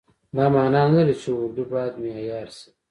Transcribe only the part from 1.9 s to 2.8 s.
معیار شي.